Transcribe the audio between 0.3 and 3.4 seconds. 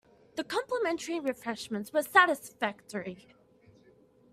The complimentary refreshments were satisfactory.